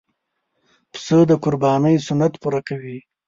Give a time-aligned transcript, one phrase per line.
[0.91, 2.97] پسه د قربانۍ سنت پوره کوي.